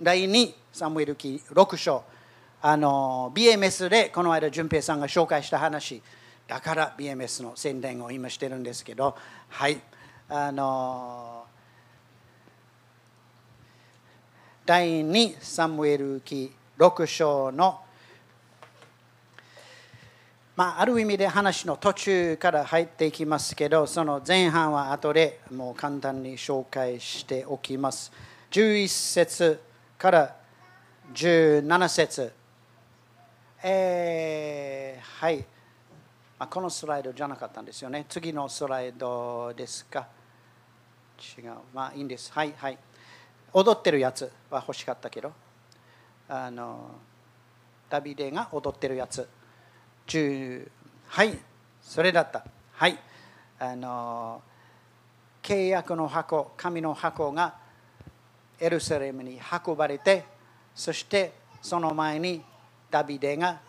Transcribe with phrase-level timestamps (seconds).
[0.00, 2.04] 第2サムエル記6章。
[2.62, 6.00] あの BMS でこの間淳平さんが紹介した話
[6.48, 9.16] だから BMS の宣伝を今してるんですけど。
[9.48, 9.80] はい。
[10.28, 11.44] あの
[14.64, 17.80] 第2サムエル記6章の
[20.56, 28.12] まあ、ある意味で話の途中から入っていきますけど、その前半は後でもう簡単に紹介しておきます。
[28.54, 29.60] 11節
[29.98, 30.36] から
[31.12, 32.32] 17節
[33.64, 35.44] えー、はい、
[36.38, 38.06] あ、このスライドじゃなかったんですよね。
[38.08, 40.06] 次のスライドですか
[41.36, 41.54] 違う。
[41.74, 42.32] まあいいんです。
[42.32, 42.78] はいはい。
[43.52, 45.32] 踊ってるやつは欲しかったけど、
[46.28, 46.92] あの、
[47.90, 49.28] ダビデが踊ってるやつ。
[51.08, 51.36] はい
[51.82, 52.96] それだったはい
[53.58, 54.42] あの
[55.42, 57.63] 契約の箱神の箱が
[58.64, 60.24] エルサレムに運ばれて
[60.74, 62.42] そしてその前に
[62.90, 63.60] ダビデが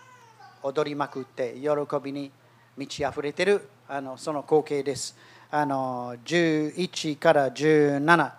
[0.64, 1.70] 踊りまくって喜
[2.02, 2.32] びに
[2.78, 5.18] 満ち溢れてるあのその光景です
[5.52, 8.32] あの11から17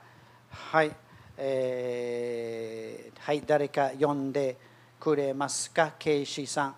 [0.49, 0.91] はい、
[1.37, 4.57] えー、はい誰か読んで
[4.99, 6.75] くれますかケイシーさん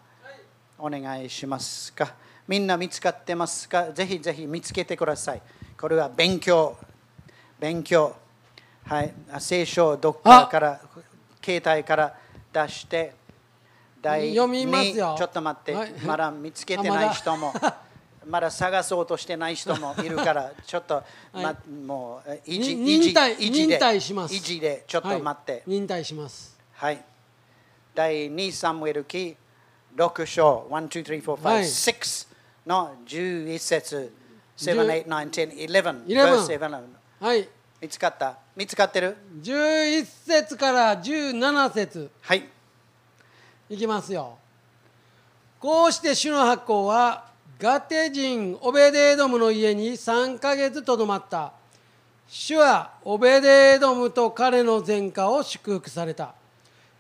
[0.76, 2.14] お願いしますか
[2.48, 5.42] みんな見つかってますかぜひぜひ見つけてください。
[5.78, 6.76] これは勉強。
[7.60, 8.27] 勉強。
[8.88, 9.12] はい。
[9.38, 10.80] 聖書をどっかから、
[11.44, 12.14] 携帯から
[12.50, 13.12] 出して、
[14.00, 15.14] 第読みますよ。
[15.18, 17.52] ちょっと待って、はい、まだ見つけてない人も。
[18.26, 18.50] まだ。
[18.50, 21.02] 探そうとしてない人もいるから、ちょっと、
[21.34, 25.62] ま、はい、もう、維持、維持、維持で、維持で、ちょっと待って。
[25.66, 26.58] 忍耐します。
[26.72, 27.04] はい。
[27.94, 29.36] 第2サムエル記
[29.96, 32.26] 6章、1、2、3、4、5、6
[32.66, 34.14] の11節、
[34.56, 36.46] 7、8、9、10、11、11
[37.20, 37.48] はい。
[37.80, 38.36] 見つかった？
[38.56, 42.10] 見つかってる ?11 節から17節。
[42.22, 42.48] はい。
[43.70, 44.36] いきますよ。
[45.60, 47.26] こうして主の発行は
[47.60, 51.52] ガテ人オベデエドムの家に3ヶ月とどまった。
[52.26, 56.34] 主はオベデエドムと彼の前科を祝福された。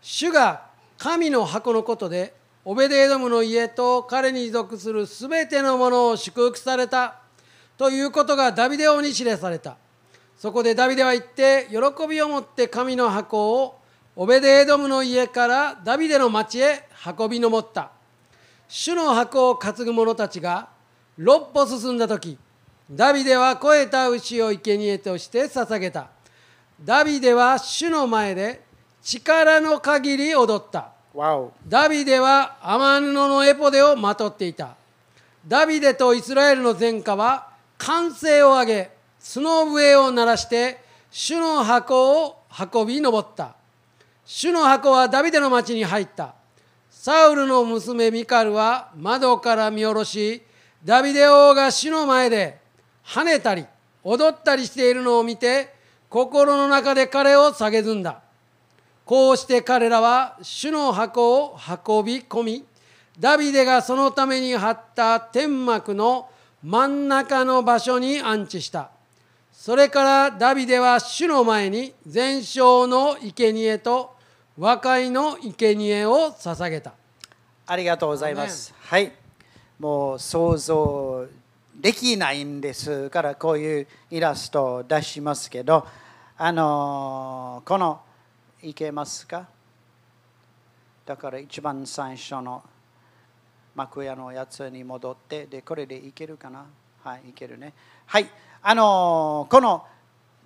[0.00, 2.34] 主が神の箱のことで
[2.64, 7.16] オベデエドムの家と彼に属するすべてのものを祝福された
[7.76, 9.76] ということがダビデ王に知らされた
[10.38, 11.76] そこでダビデは言って喜
[12.08, 13.78] びを持って神の箱を
[14.14, 16.88] オベデエドムの家からダビデの町へ
[17.18, 17.90] 運び登った。
[18.68, 20.68] 主の箱を担ぐ者たちが
[21.16, 22.38] 六歩進んだ時
[22.90, 26.08] ダビデは肥えた牛を生贄として捧げた。
[26.84, 28.62] ダビデは主の前で
[29.02, 30.92] 力の限り踊った。
[31.66, 34.76] ダビデは天布のエポデをまとっていた。
[35.46, 38.97] ダビデとイスラエルの前科は歓声を上げ、
[39.34, 40.80] 角笛を鳴らして、
[41.10, 42.36] 主の箱を
[42.72, 43.56] 運び登った。
[44.24, 46.34] 主の箱はダビデの町に入った。
[46.90, 50.42] サウルの娘ミカルは窓から見下ろし、
[50.82, 52.58] ダビデ王が主の前で
[53.04, 53.66] 跳ねたり
[54.02, 55.74] 踊ったりしているのを見て、
[56.08, 58.22] 心の中で彼を蔑んだ。
[59.04, 62.64] こうして彼らは主の箱を運び込み
[63.18, 66.28] ダビデがそのために張った天幕の
[66.62, 68.90] 真ん中の場所に安置した
[69.60, 74.14] それからダビデは主の前に全焼の生贄と
[74.56, 76.92] 和解の生贄を捧げた。
[77.66, 78.72] ありがとうございます。
[78.78, 79.12] はい。
[79.80, 81.26] もう想像
[81.74, 85.84] できないんですからこういうイラストを出しますけど
[86.36, 88.00] あのこの
[88.62, 89.48] いけますか？
[91.04, 92.62] だから一番最初の
[93.74, 96.64] 幕屋のやつに戻ってでこれでいけるかな？
[97.08, 97.72] はいいけるね
[98.06, 98.26] はい
[98.60, 99.86] あのこの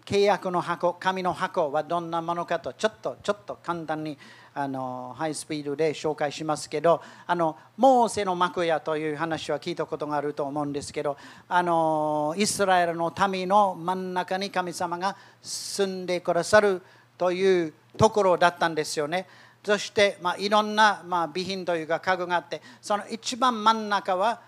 [0.05, 4.17] 契約の箱紙の箱はどんなものかとちょっとちょっと簡単に
[4.55, 11.17] あのハイスピードで紹介しますけどあのモーセの幕屋という話は聞いたことがあると思うんですけど
[11.49, 16.83] あのイスラエルの民の真ん中に神様が住んでくださる
[17.19, 19.27] というところだったんですよね。
[19.65, 24.41] そして、まあ、いろんな、まあ、備品というか家具があってその一番真ん中は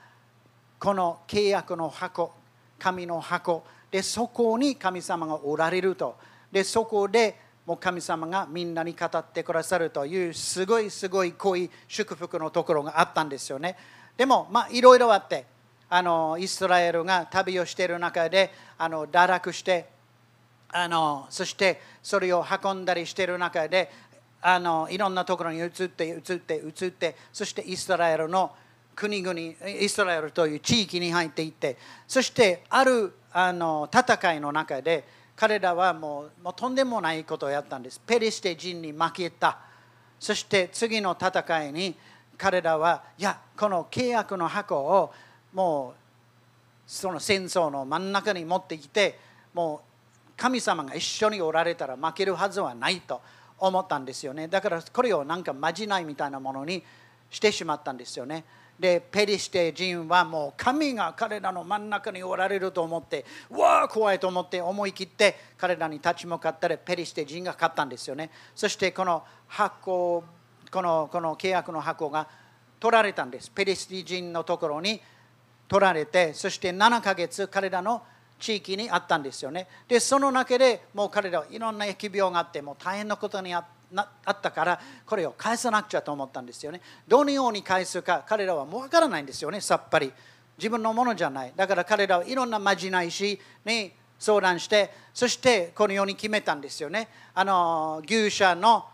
[0.85, 2.31] この契約の箱
[2.79, 3.65] 神の箱。
[3.91, 6.17] でそこに神様がおられると。
[6.53, 13.79] でそこでもう神様がみんなに語ってくださるというすごいすごい濃い祝福のところがあったんですよね。
[14.19, 15.47] でもまあいろいろあって
[15.89, 19.89] あのイスラエルが旅をしている中であの堕落して
[20.69, 23.91] あのそしてそれを運んだりしている中で
[24.43, 28.53] あのいろんなところに移って移って移ってそしてイスラエルの
[28.95, 31.77] 国々イスラエルという地域に入っていって
[32.07, 35.05] そしてあるあの戦いの中で
[35.37, 38.01] 彼らはもうもうとんでもないことをやったんです。
[38.07, 39.59] ペリシテ人に負けた。
[40.21, 41.97] そして次の戦いに
[42.39, 45.13] 彼らはいやこの契約の箱を
[45.53, 46.01] もう
[46.87, 49.19] その戦争の真ん中に持ってきて
[49.53, 49.83] も
[50.29, 53.21] う神様が一緒におられたら負けるはずはないと
[53.59, 54.49] 思ったんですよね。
[54.49, 56.83] だからこれをなんかまじないみたいなものに
[57.31, 58.45] してしまったんですよね。
[58.79, 68.31] でペリシテ人はもう神が彼らの真ん中におられると思ってうわあ怖いと思って思い切って彼らに立ち向かったらペリシテ人が勝ったんですよね。
[68.55, 70.25] そしてこの箱
[70.71, 72.27] このこの契約の箱が
[72.81, 73.51] 取られたんです。
[73.51, 75.01] ペリシテ人のところに
[75.69, 78.03] 取られてそして7ヶ月彼らの
[78.41, 79.69] 地域にあったんですよね。
[79.87, 86.81] でその中でもう彼らはいろんな疫病があってもう大変なことにあってあったからこれを返さなくちゃと思ったんですよね。
[87.07, 90.13] どのように返すか彼らはもう分からないんですよねさっぱり。
[90.57, 91.53] 自分のものじゃない。
[91.57, 97.09] だから彼らはいろんなまじないしに相談してそしてこのように決めたんですよね。
[97.35, 98.87] あの牛舎の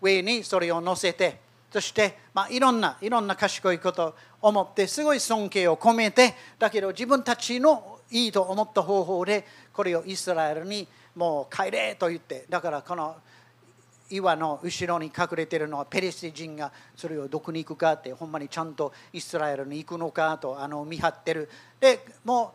[0.00, 4.14] 上にそれを乗せてそして、まあ、いろんないろんな賢いことを
[4.48, 13.16] 思ってすごい尊敬を込めてだけど自分たちのいいと思った方法でこれをイスラエルにもう帰れと言ってだからこの
[14.10, 21.48] 岩の後ろに隠れているのはペリシテ人がそれをどこに行くかってほんまにちゃんとイスラエルに行くのかとあの見張ってる。
[21.80, 22.54] でも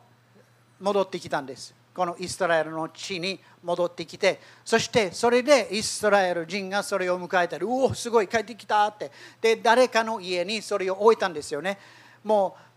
[0.80, 1.76] う戻ってきたんです。
[1.94, 9.12] このイスラエルの地に戻ってきてそしてそれでイスラエル人がそれを迎えたりうおすごい帰ってきたって。
[9.42, 11.78] で誰かの家にそれを置いたんですよね。
[12.24, 12.71] もう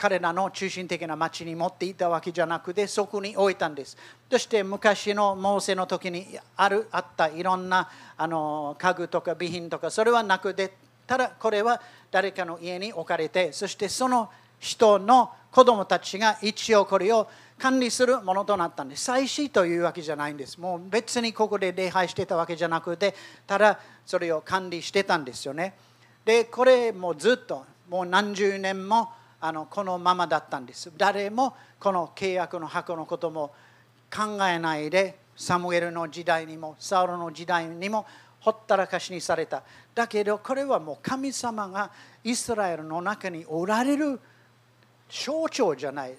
[0.00, 3.98] 彼らの中心的な町に持っていたわけじゃなくてそこに置いたんです
[4.30, 6.26] そして昔のモーセの時に
[6.56, 7.86] あるあったいろんな
[8.16, 10.72] あの家具とか備品とかそれはなくて
[11.06, 19.04] ただこれは誰かの家に置かれてそしてその人の子供たちが一応これを管理するものとなったんです。
[19.04, 20.58] 祭祀というわけじゃないんです。
[20.58, 23.14] もう別にここで礼拝してたわけじゃなくて、
[23.46, 25.74] ただそれを管理してたんですよね。
[26.24, 29.10] で、これもずっと、もう何十年も
[29.40, 30.92] あのこのままだったんです。
[30.96, 33.52] 誰もこの契約の箱のことも
[34.14, 38.04] 考えないでサムエルの時代にもサウロの時代にも
[38.40, 39.62] ほったらかしにされた。
[39.94, 41.90] だけどこれはもう神様が
[42.22, 44.20] イスラエルの中におられる
[45.08, 46.14] 象徴じゃない。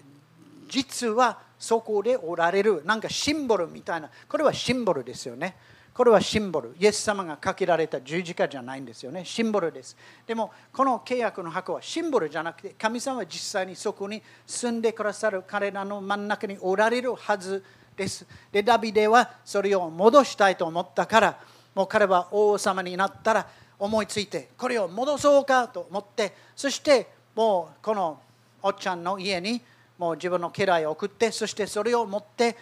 [0.67, 2.81] 実はそこでおられる。
[2.85, 4.09] なんかシンボルみたいな。
[4.27, 5.56] これはシンボルですよね。
[6.01, 6.75] これはシンボル。
[6.80, 9.24] イエス様がかけられた十字架じゃないんですよね。
[9.24, 9.95] シンボルです。
[10.25, 17.63] でも、この契約の箱はシンボルじゃなくて、神様は実際にそこに住んでくださる彼らの真ん中におられるはず
[17.95, 18.25] です。
[18.51, 21.39] で、ダビデはそれを戻したいと思ったから、
[21.75, 28.19] もう彼は王様になったら思いついて、これを戻そうかと思って、そしてもうこの
[28.63, 29.62] おっちゃんの家に
[30.00, 32.57] もう自分の家来を送って、そしてそれを持って、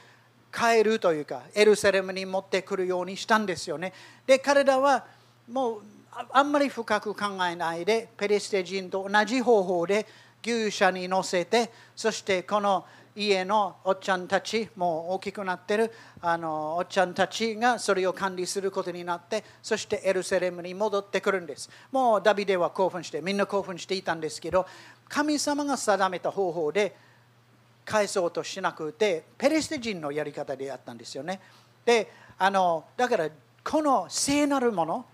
[0.51, 3.93] 帰るというかエルサレムに持ってくるようにしたんですよね。
[4.25, 5.05] で彼らは
[5.51, 5.81] もう
[6.31, 10.05] あんまり深く考えないでペリシテ人と同じ方法で
[10.43, 12.85] 牛舎に乗せてそしてこの
[13.15, 15.91] 家のおっちゃんたちもう大きくなってる
[16.21, 24.65] あのおっちゃんたちがそれを管理することになってそしてエルサレムに戻ってくるんですもうダビデは興奮してみんな興奮していたんですけど
[25.07, 26.95] 神様が定めた方法で
[27.89, 31.39] 返そうとしなくてペレステ人のやり方でやったんですよね。
[31.83, 33.29] であのだから
[33.63, 35.05] この聖なるもの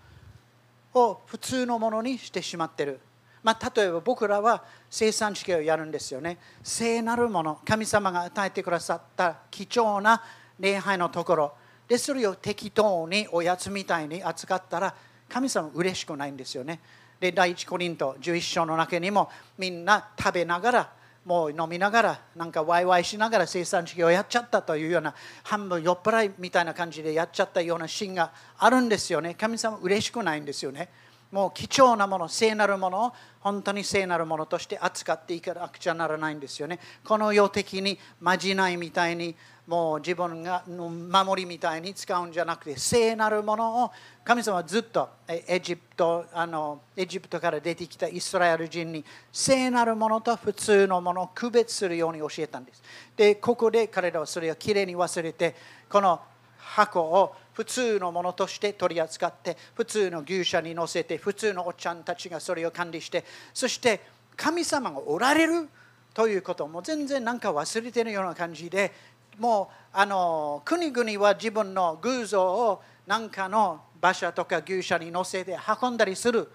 [0.92, 3.00] を普通のものにしてしまってる。
[3.42, 6.36] まあ、例えば僕らは生産式をやるんですよね。
[6.62, 10.22] 聖なるもの神様が与えてくださった貴重な
[10.60, 11.52] 礼拝のところ。
[11.88, 14.94] でそれを適当におやつみたいに扱ったら
[15.28, 16.80] 神様嬉しくないんですよね。
[17.18, 20.92] で第一コリント11章の中にもみんな食べながら
[21.26, 30.88] もう飲みながらなんかワイワイしながら生産式をやっちゃったというような半分酔っ払いみたいな感じでやっちゃったようなシーンがあるんですよね神様嬉しくないんですよね
[31.32, 39.34] もう貴重なもの聖なるものを本当に聖なるものとして扱っていかなくちゃならないんですよねこの世的にまじないみたいに
[39.66, 43.90] もう自分がの守りみたいに使うんじゃなくて聖なるものを
[44.24, 52.82] 神様はずっとエジプトあのエジプトから出てきたイスラエル人に聖なるものと普通のものを区別するように教えたんです。
[53.16, 55.56] で、ここで彼らはそれをきれいに忘れて
[55.88, 56.20] この
[56.58, 64.00] 箱を普通のものとして取り扱って普通の牛舎に乗せて普通のおっちゃんたちがそれを管理してそして
[64.36, 65.68] 神様がおられる
[66.12, 68.92] ということも全然なんか忘れてるような感じで
[69.38, 76.50] もうあの国々は自分の偶像を何かの馬車とか牛舎に乗せて運んだりする。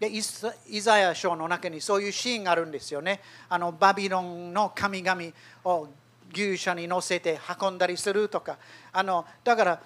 [0.00, 0.10] で
[0.68, 3.20] イザヤ書の中にそういうシーンがあるんですよね。
[3.48, 5.22] あのバビロンの神々
[5.64, 5.88] を
[6.34, 8.58] 牛舎に乗せて運んだりするとか
[8.92, 9.80] あのだから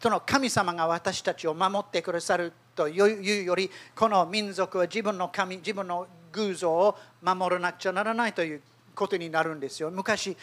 [0.00, 8.62] その神様が私たちを守ってくださるというよりこの民族は自分の神自分の偶像を守らなくちゃならないという
[8.94, 10.36] ことになるんですよ昔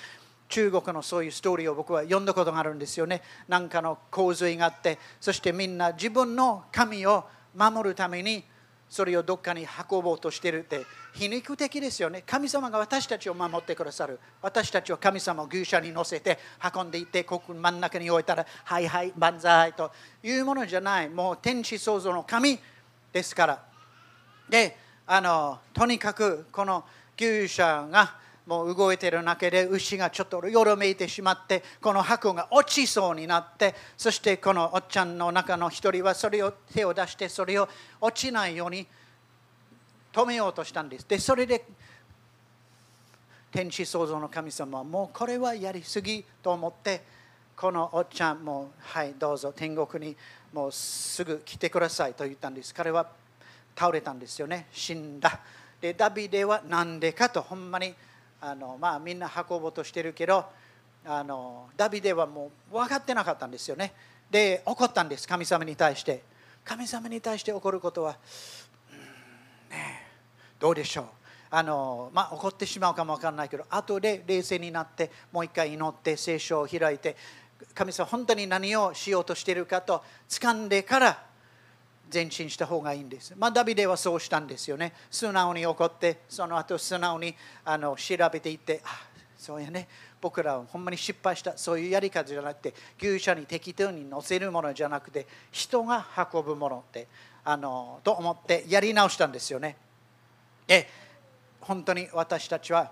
[0.50, 3.22] 中国のそういうストーリーを僕は読んだことがあるんですよね。
[3.48, 7.24] 何かの洪水があってそしてみんな自分の神を
[7.56, 8.44] 守るために
[8.90, 12.24] それをどっかに運ぼうとしてるって皮肉的ですよね。
[12.26, 14.20] 神様が私たちを守ってくださる。
[14.42, 16.40] 私たちは神様を牛舎に乗せて
[16.76, 19.92] 運んでいってここ真ん中に置いたらはいはい万歳と
[20.24, 21.10] いうものじゃない。
[21.10, 22.58] もう天地創造の神
[23.14, 23.64] ですから。
[24.50, 24.76] で
[25.06, 26.84] あのとにかくこの
[27.16, 28.16] 牛舎が
[28.50, 37.70] もう動いている中で牛がちょっとよろめいてしまってこの箱が落ちそうになってそしてこのおっちゃんの中の一人はそれを手を出してそれを
[38.02, 38.88] 落ちないように
[40.12, 41.08] 止めようとしたんです。
[41.08, 41.64] でそれで
[43.52, 47.04] 天地創造の神様はもうこれはやりすぎと思って
[47.56, 50.18] このおっちゃんもはいどうぞ天国に
[50.52, 52.74] もうすぐ来てくださいと言ったんです。
[52.74, 53.08] 彼は
[53.76, 54.66] 倒れたんですよね。
[54.72, 55.40] 死んだ。
[55.80, 57.94] でダビデは何でかとほんまに
[58.42, 60.46] あのまあみんな運ぼうとしてるけど
[61.06, 63.94] あのダビデはもう分かってなかったんですよね。
[64.30, 66.24] で怒ったんです神様に対して。
[66.70, 68.18] 神様に対して怒ることは、
[68.92, 70.06] うん、ね
[70.60, 71.06] どうでしょう。
[71.52, 77.16] あのまあ、怒ってしまうかも分からないけど後で冷静になってもう一回祈って聖書を開いて
[77.74, 81.24] 神様本当に何をしようとしているかと掴んでから
[82.12, 83.34] 前進した方がいいんです。
[83.38, 84.94] まあ、ダビデはそうしたんですよね。
[85.10, 89.88] 素直に怒って、その後素直にあの調べていって、あそうやね、
[90.20, 97.08] 僕らはほんまに失敗した、そういうやり方じゃなくて、牛舎に適当に乗せるものじゃなくて、人が運ぶものって
[97.44, 99.78] あのと思ってやり直したんですよね。
[100.68, 100.88] で、
[101.62, 102.92] 本当に私たちは、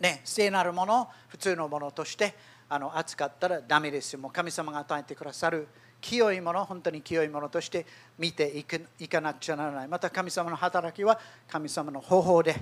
[0.00, 2.34] ね、聖なるものを、普通のものとして
[2.68, 4.18] あの扱ったらダメですよ。
[4.18, 5.66] もう神様が与えてくださる。
[6.04, 7.86] 清いもの、本当に清いものとして
[8.18, 9.88] 見ていくいかなくちゃならない。
[9.88, 11.18] また神様の働きは
[11.48, 12.54] 神様の方法で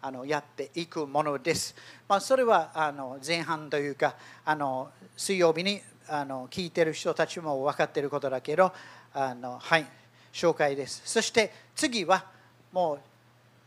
[0.00, 1.74] あのやっていくものです。
[2.06, 8.72] まあ、それはあの前半というかあの水曜日にあの聞いてる人たちも分かってることだけど
[9.12, 9.86] あのはい
[10.32, 11.02] 紹介です。
[11.04, 12.24] そして次は
[12.70, 12.98] もう、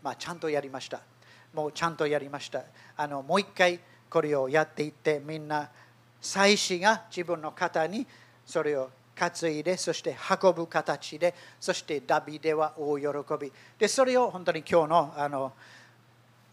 [0.01, 1.01] まあ、ちゃんとやりました。
[1.53, 2.63] もうちゃんとやりました。
[2.95, 5.69] あのもう一回これをやっていってみんな
[6.21, 8.07] 祭司が自分の方に
[8.45, 13.07] それを担いで、そして運ぶ形で、そしてダビデは大喜
[13.41, 13.51] び。
[13.79, 15.53] で、それを本当に今日のあの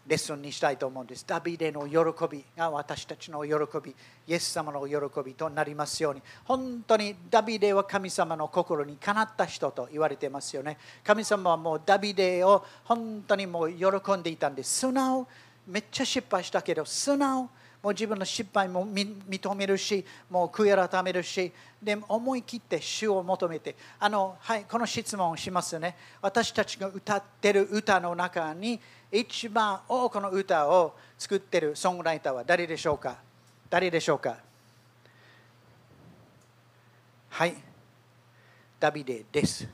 [0.07, 1.25] レッスンにしたいと思うんです。
[1.27, 1.97] ダビデの喜
[2.29, 3.53] びが私たちの喜
[3.83, 3.95] び、
[4.27, 4.95] イエス様の喜
[5.25, 6.21] びとなりますように。
[6.43, 10.77] 本当にダビデは神様の心にかなった人と言われてますよね。
[11.03, 14.79] 神様はもうダビデを本当にもう喜んでいたんです。
[14.81, 15.27] 素直、
[15.65, 17.49] めっちゃ失敗したけど、素直。
[17.85, 25.95] もう自分の失敗も認めるし、もう悔い改めるし、でも思い切って主を求めて、あのはい、この質問をしますね。
[26.19, 28.79] 私たちが歌ってる歌の中に、
[29.11, 33.17] 一番多くの歌を作ってるソングライターは誰でしょうか？
[33.69, 34.35] 誰でしょうか？
[37.29, 37.53] はい、
[38.79, 39.67] ダビデです。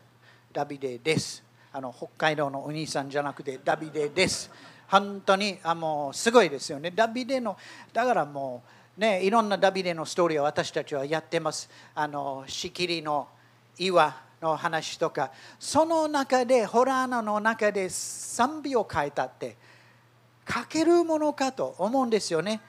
[0.52, 1.42] ダビデです。
[1.72, 4.52] あの北海道のお兄さんじゃなくてダビデです。
[4.92, 6.92] 本当にあもうすごいですよね。
[6.92, 7.58] ダビデの、
[7.94, 8.62] だからも
[8.98, 11.70] う、ね、いろんなダビデのストーリーを私たちはやってます。
[11.96, 13.30] あの、仕切りの
[13.78, 19.56] 岩の話とか、その中で、ホラーナの中で賛美を書いたって、
[20.46, 22.60] 書けるものかと思うんですよね。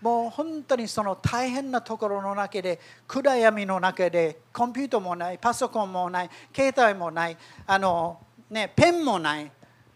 [0.00, 2.78] もう本当にその大変なところの中で
[3.08, 9.50] 暗闇の中でコンピューターもないパソコンもない携帯もないあの、ね、ペンもない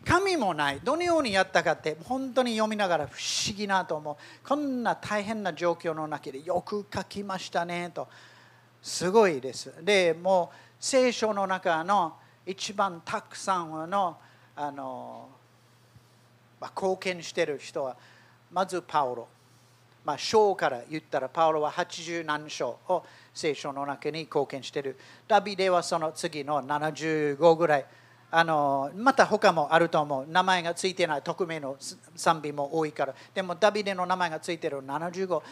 [0.05, 0.81] 神もない。
[0.83, 4.17] どのようにやったかって本当に読みながら不思議なと思う。
[4.47, 8.09] こんな大変な状況の中でよく書きましたねと。
[8.83, 9.73] すごいです。
[9.85, 12.15] でもう聖書の中の
[12.47, 14.17] 一番たくさんの
[14.57, 15.29] あの、
[16.61, 17.97] まあ、貢献してる人は
[18.51, 19.29] まずパウロ。
[20.05, 24.99] まあ、章から言ったらパウロは80何章を聖書の中に貢献してる。
[25.27, 27.85] ダビデはその次の75ぐらい。
[28.31, 30.27] あのまた他もあると思う。
[30.29, 31.77] 名前がついてない匿名の
[32.15, 33.15] 賛美も多いから。
[33.35, 35.43] でもダビデの名前がついてる75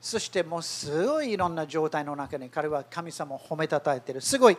[0.00, 4.20] そしてもうすごいいろんな状態の中に彼は神様を褒めたたえてる。
[4.20, 4.56] すごい。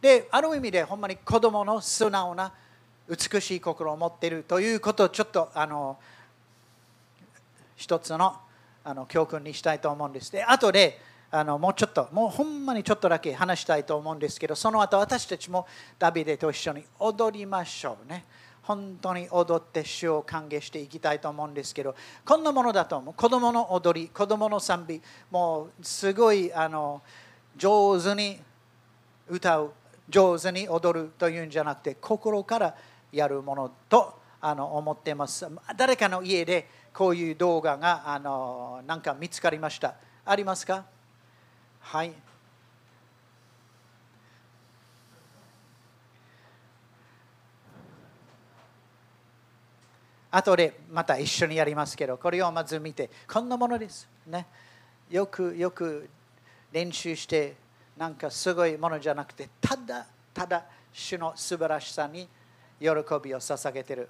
[0.00, 2.52] である意味でほんまに子供の素直な
[3.08, 5.98] 美しい心を持っているということをちょっとあの
[7.76, 8.36] 一つの
[8.84, 10.30] あの教訓にしたいと思うんです。
[10.30, 15.66] で後であのもうちょっともうほんまにちょっとだけ話したいと思うんですけどその後私たちも
[15.98, 18.24] ダビデと一緒に踊りましょうね。
[18.62, 23.14] 本当に踊って主を歓迎していきたいと思うんですけどこんなものだと思う。
[23.14, 27.00] 子供の踊り子供の賛美もうすごいあの
[27.56, 28.40] 上手に
[29.28, 29.72] 歌う
[30.08, 32.74] 上手に踊るというんじゃなくて心から
[33.12, 35.46] やるものとあの思ってます。
[35.76, 39.94] 誰かの家でこういう動画があのなんか見つかりました。
[40.24, 40.84] ありますか？
[41.88, 42.12] はい
[50.32, 54.06] 後でまた一緒にやりますけど、これをまず見て、こんなものです。
[54.26, 54.46] ね、
[55.08, 56.10] よくよく
[56.72, 57.54] 練習して、
[57.96, 62.28] なんかすごいものじゃなくて、ただただ主の素晴らしさに
[62.78, 62.88] 喜
[63.22, 64.08] びを捧げてる。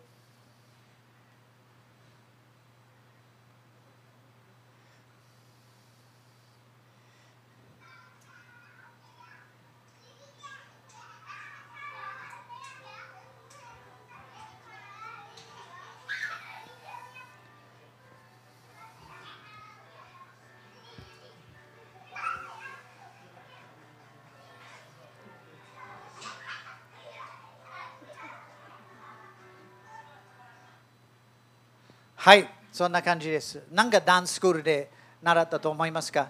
[32.26, 33.62] はい、そんな感じです。
[33.70, 34.90] なんかダンススクールで
[35.22, 36.26] 習ったと思いますか？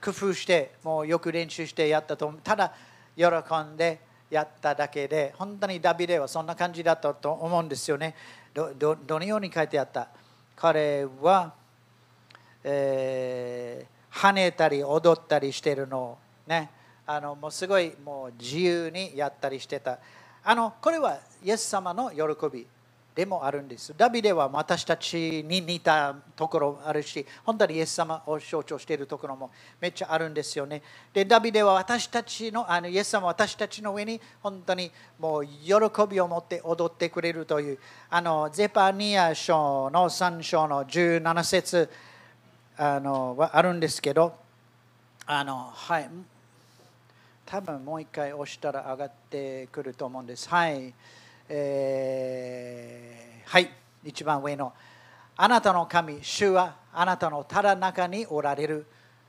[0.00, 2.40] 工夫して、もうよく練習してやったと思う。
[2.44, 2.72] ただ、
[3.16, 3.24] 喜
[3.64, 3.98] んで
[4.30, 8.14] やっただけで、本当にダビデはそんな感じだったと思うんですよね。
[8.54, 10.06] どどどのように書いてあった？
[10.54, 11.52] 彼は、
[12.62, 16.70] えー、跳ねたり踊ったりしてるのをね、
[17.04, 19.98] あのもうすごいもう自由にやったりしてた。
[20.44, 22.64] あのこれはイエス様の喜び
[23.16, 23.94] でもあるんです。
[23.96, 30.82] ダビデは私たちに似たところあるし、本当にイエス様を象徴しているところもめっちゃあるんですよね。
[31.14, 35.72] で、ダビデは私たちの、あのイエス様は私たちの上に本当にもう喜
[36.10, 37.78] びを持って踊ってくれるという、
[38.10, 41.90] あのゼパニア書の3章の17節
[42.76, 44.34] あのはあるんですけど、
[45.24, 46.10] あのはい、
[47.46, 50.50] 多分もう一回押したら上がってくると思うんです。
[50.50, 50.92] はい。
[51.48, 53.70] えー、はい、
[54.04, 54.72] 一番上の。
[55.36, 58.86] あなたの神、主はあなたのただ中におられる。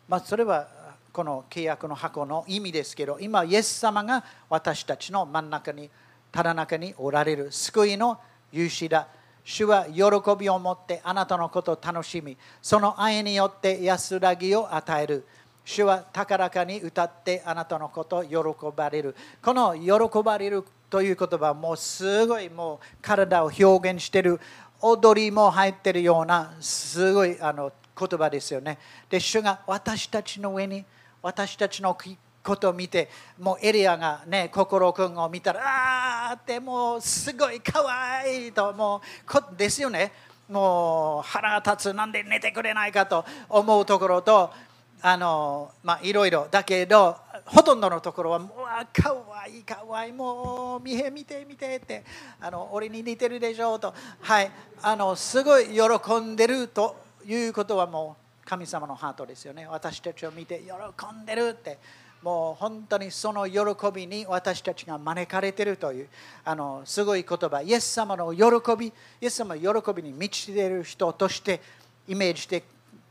[0.07, 0.67] まあ、それは
[1.11, 5.89] この契約の箱の意味ですけど、今、イエス様が私たちの真ん中に、
[6.31, 7.51] ただ中におられる。
[7.51, 8.19] 救いの
[8.51, 9.07] 勇士だ。
[9.43, 10.01] 主は喜
[10.37, 15.25] びを持ってあなたのことを楽しみ、その愛によって安らぎを与える。
[15.63, 18.37] 主は高らかに歌ってあなたのことを喜
[18.75, 19.15] ばれる。
[19.41, 24.39] この喜ばれるという言葉もうすごいもう体を表現してる
[24.79, 28.77] 踊りも入ってるようなすごいあの言葉ですよね。
[29.09, 30.85] で、主が私たちの上に
[31.21, 31.97] 私たちの
[32.43, 39.01] ことを見てもうエリアがね心君を見たらああってもうすごい可愛いとも
[39.51, 40.13] うですよね
[40.47, 44.51] もう腹が立つなんで寝てくれないかと思うところと
[45.01, 46.47] あのまあいろいろ。
[46.49, 50.09] だけどほとんどのところは、うわ、かわいい、かわい。
[50.09, 52.03] い、もう、見て、見て、見てって、
[52.41, 59.65] あの俺に似てるでしょと、はい、あのすごい喜んでるということはもう神様のハートですよね。
[59.67, 61.77] 私たちを見て喜んでるって、
[62.21, 63.61] もう本当にその喜
[63.93, 66.09] びに私たちが招かれてるという。
[66.43, 71.61] あのすごい言葉、イエス様の喜び、イエス様の喜びに満ちている人として
[72.07, 72.63] イメージして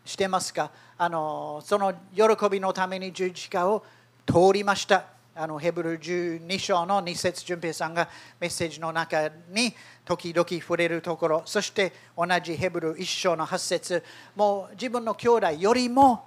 [0.07, 0.71] してますか？
[0.97, 3.85] あのその喜びのために十字架を
[4.25, 5.05] 通りました。
[5.35, 8.09] あのヘブル12章の2節淳平さんが
[8.41, 11.43] メッセージの中に時々触れるところ。
[11.45, 14.03] そして同じヘブル1章の8節。
[14.35, 16.25] もう自分の兄弟よりも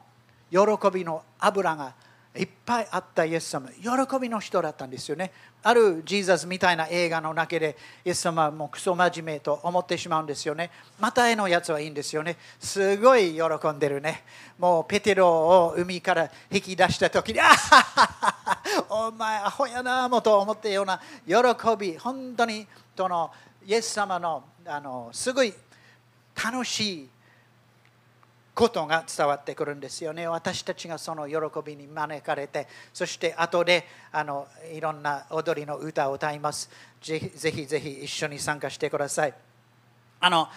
[0.51, 0.59] 喜
[0.93, 1.93] びの油が
[2.37, 5.31] いっぱいあったイエス様、喜びの人だったんですよね。
[5.63, 10.69] あるジーザスみたいな映画の中で、イエス様はもうクソ真面目と思ってしまうんですよね。
[10.99, 12.37] また絵のやつはいいんですよね。
[12.59, 14.23] すごい喜んでるね。
[14.59, 21.35] もうペテロを海から引き出した時に、あははお前アホやなもと思ったような喜
[21.77, 23.31] び、本当にその
[23.65, 25.53] イエス様のあのすごい
[26.41, 27.09] 楽しい
[28.59, 30.27] ことが伝わってくるんですよね。
[30.27, 36.69] 私たちがその喜びに招かれて、そして後であのいろんな踊りの歌を歌います。
[37.01, 39.33] ぜひぜひぜひ一緒に参加してください。
[40.19, 40.49] あの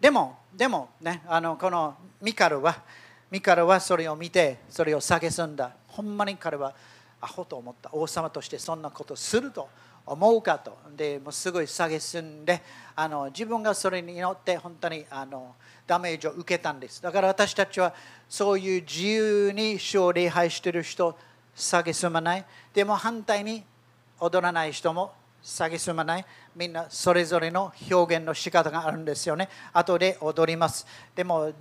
[0.00, 2.84] でも、でもね、あのこのミカルは、
[3.32, 5.72] ミカルはそれを見て、それを蔑んだ。
[5.88, 6.72] ほんまに彼は
[7.20, 7.90] アホと思った。
[7.92, 9.68] 王様としてそんなことすると
[10.10, 10.76] 思うかと。
[10.96, 12.62] で、もうすごい蔑んで、
[12.96, 15.54] あの自分がそれによって本当にあの
[15.86, 17.00] ダメージを受けたんです。
[17.00, 17.94] だから私たちは
[18.28, 21.16] そういう自由に主を礼拝している人、
[21.56, 22.44] 蔑まない。
[22.74, 23.64] でも反対に
[24.18, 31.52] 踊らない人も蔑まないみんなそれぞれの表現の仕方があるんですよね後で踊りますでも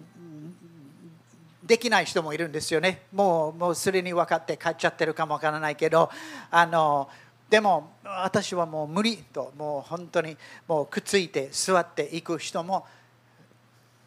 [1.64, 6.10] できない人もいるんですよねもうもうすでに分かって帰っちゃってるかもわからないけど
[6.52, 7.10] あの
[7.50, 12.86] でも私はもう無理ともう本当にもうくっついて座っていく人も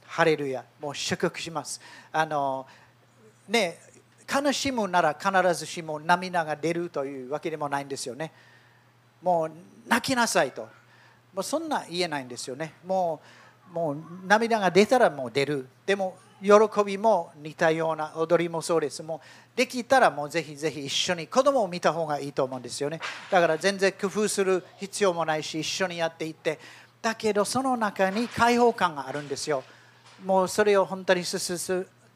[0.06, 1.80] ハレルヤもう祝福します。
[2.12, 2.66] あの
[3.48, 3.78] ね
[4.32, 8.32] 悲しむなら必ずしも涙が出るというわけでもないんですよね。
[9.20, 9.50] もう
[9.88, 10.68] 泣きなさいと。
[11.34, 12.74] もうそんな言えないんですよね。
[12.86, 13.20] も
[13.70, 15.66] うもう涙が出たらもう出る。
[15.84, 19.02] でも喜びも似たような踊りもそうです。
[19.02, 23.00] もうできたらもうぜひぜひ一緒に子供を見た方がいいと思うんですよね。
[23.30, 26.58] だから全然工夫する必要もないし一緒にやっていって。
[27.00, 29.62] だけどその中に開放感があるんですよ。
[30.24, 31.56] もうそれを本当に進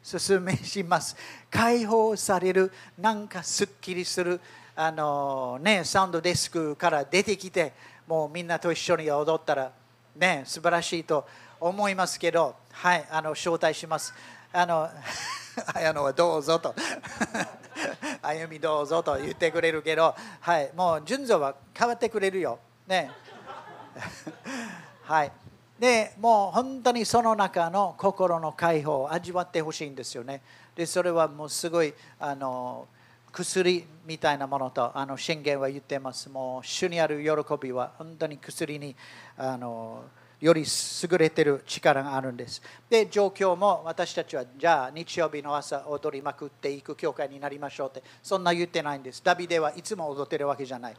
[0.03, 1.15] 進めします。
[1.49, 4.39] 解放されるなんかすっきりする
[4.75, 7.73] あのねサウンドデスクから出てきて
[8.07, 9.71] もうみんなと一緒に踊ったら
[10.15, 11.27] ね素晴らしいと
[11.59, 14.13] 思いますけどはいあの招待します。
[14.53, 14.87] あの
[15.73, 16.75] 綾野はどうぞと。
[18.21, 22.59] 歩みどうぞと言ってくれるけどはいもう順序は変わってくれるよ。
[22.85, 23.09] ね。
[25.01, 25.31] はい。
[25.79, 30.43] でもう本当にその中の心の解放を味わってほしいんですよね。
[30.75, 32.87] でそれはもうすごいあの
[33.31, 36.29] 薬みたいなものとあの信玄は言ってます。
[36.29, 38.95] もう主にある喜びは本当に薬に
[39.35, 40.03] あの
[40.39, 42.61] より優れてる力があるんです。
[42.89, 49.21] で、状況も私たちはじゃあ日曜日の朝踊りまくっていく教会になりましょうって、そんな言ってないんです。
[49.23, 50.95] ダビデはいつも踊ってるわけじゃない。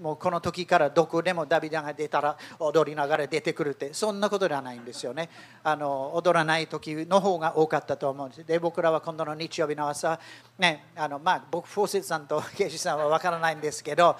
[0.00, 5.28] もうこの時からどこでもダビデが出たら踊りながら出てくるってそんなことではないんですよね。
[5.62, 8.44] あの踊らない時の方が多かったと思うんです。
[8.44, 10.20] で僕らは今度の日曜日の朝
[10.58, 14.16] ねあのまあ僕フォーセットさんと ケイジさんは分からないんですけど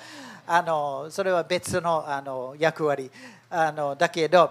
[0.47, 3.11] あのそれは別のあの役割。
[3.49, 4.51] あのだけど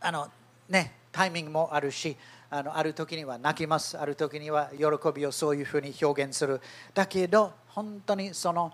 [0.00, 0.28] あの、
[0.68, 2.14] ね、タイミングもあるし
[2.50, 3.96] あのある時には泣きます。
[3.96, 4.84] ある時には喜
[5.14, 6.60] びをそういうふうに表現する。
[6.92, 8.72] だけど本当にその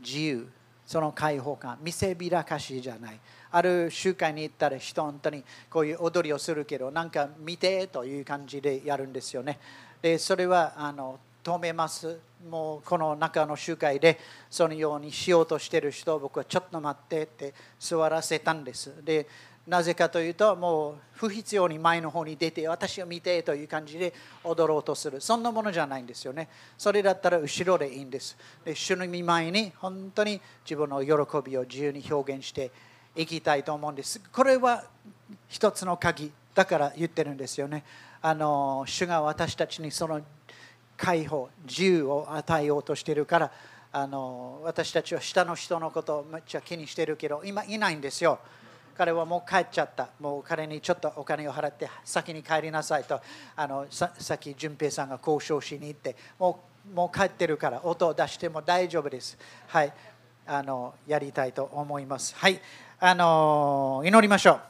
[0.00, 0.48] 自由。
[0.88, 3.20] その解放感見せびらかしじゃない。
[3.50, 9.58] ある集会に行ったら人本当にこういう踊りをするけどなんか見てという感じでやるんですよね。
[10.00, 12.18] でそれはあの止めます。
[12.48, 19.04] もうこの中の集会でそのようにしようとしてる人を僕はちょっと待ってって座らせたんです。
[19.04, 19.26] で
[19.68, 25.20] なぜかというともう不必要に前の方に出て私を見てという感じで踊ろうとする。
[25.20, 26.48] そんなものじゃないんですよね。
[26.78, 28.36] それだったら後ろでいいんです。
[28.64, 31.10] で主の見舞いに本当に自分の喜
[31.50, 32.70] びを自由に表現して
[33.14, 34.20] いきたいと思うんです。
[34.32, 34.84] これは
[35.48, 37.84] 一つの鍵だから言ってるんですよね。
[38.22, 40.22] あの主が私たちにその
[40.96, 43.52] 解放自由を与えようとしてるから
[43.92, 48.38] あの私たちは下の人のことをめっちゃ気にしてるけど今いないんですよ。
[48.98, 50.08] 彼はもう帰っちゃった。
[50.18, 53.20] もう彼にちょっとお金を払って先に帰りなさいと。
[53.54, 56.16] あのささっき淳平さんが交渉しに行って。
[56.36, 59.38] もうもう帰ってるから音を出しても大丈夫です。
[59.68, 59.92] はい。
[60.46, 62.34] あのやりたいと思います。
[62.34, 62.60] はい。
[62.98, 64.60] あの祈りましょう。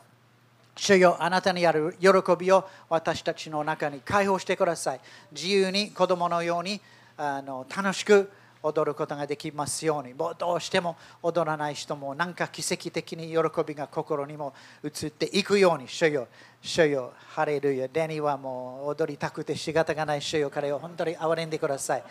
[0.77, 5.01] 主よあなたにある喜びを私たちの中に解放してください。
[5.33, 6.81] 自由に子供のように
[7.17, 8.31] あの楽しく
[8.63, 16.29] 踊ることができますようにもうどうしても踊らない人もなんか奇跡的に喜びが心にも移っていくように主よ
[16.61, 17.89] 主よハレルヤ。
[17.89, 22.05] デニはもう踊りたくて仕方がない主よ彼を本当に憐れんでください。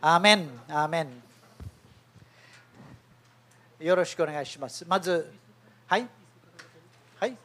[0.00, 0.48] アーメン。
[0.68, 1.22] アーメン。
[3.80, 4.84] よろしくお願いします。
[4.86, 5.32] まず
[5.86, 6.06] はい。
[7.18, 7.36] はい。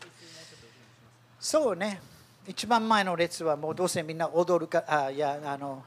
[1.39, 2.01] そうね。
[2.47, 5.83] 一番前の列はもうどうせみんな踊るかあいやあの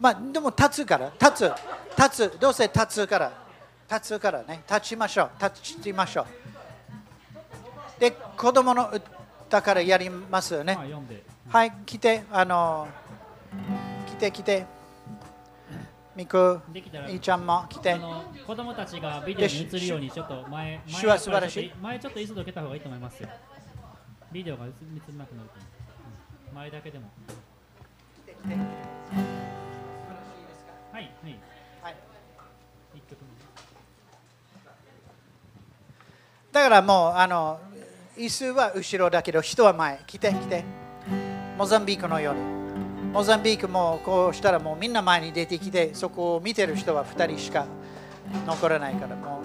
[0.00, 1.12] まあでも立つから。
[1.20, 1.52] 立つ。
[1.96, 2.40] 立つ。
[2.40, 3.32] どうせ立つから。
[3.90, 4.62] 立つからね。
[4.68, 5.30] 立ちましょう。
[5.42, 8.00] 立ちましょう。
[8.00, 8.90] で子供の
[9.46, 10.78] 歌からやりますよね。
[11.48, 12.88] はい来てあの
[14.06, 14.66] 来て来て。
[16.16, 16.60] ミク、
[17.08, 17.96] いいちゃんも来て。
[18.46, 21.72] 子供たちがビデオに映るようにちょっと前前は素晴らしい。
[21.80, 23.28] 前ちょっと椅子どけた方がいいと思いますよ。
[24.32, 25.44] ビデオが映りなくなると思
[26.52, 26.54] う。
[26.54, 27.08] 前だけでも。
[28.16, 29.29] 来て来て
[31.00, 31.10] はい。
[31.22, 31.38] はい、
[31.82, 31.94] はい、
[36.52, 37.60] だからもうあの
[38.16, 40.00] 椅子は後ろだけど人は前。
[40.06, 40.64] 来て来て。
[41.56, 42.40] モザンビークのように
[43.12, 47.66] モザンビークもこうしたらもうみんな前に出てきてそこを見てる人は2人しか
[48.46, 49.44] 残らないからもう。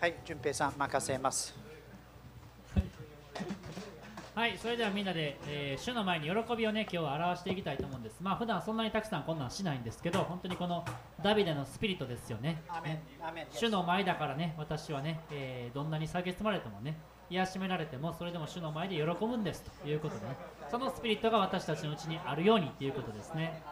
[0.00, 1.63] はい淳平さん任せます
[4.34, 8.16] はいそれではみんなで、えー主の前に喜びをね今日は表していきたいと思うんです。
[8.20, 10.84] まあ普段そんなにたくさんこんなんしないんですけど本当にこの
[11.22, 12.60] ダビデのスピリットですよね。
[12.68, 16.98] アーメンアーメン主の前だからね私はね、えーどんなに蔑まれてもね
[17.30, 20.36] 癒しめられてもそれでも主の前で喜ぶんですということでね。
[20.68, 23.62] そのスピリットが私たちのうちにあるようにということですね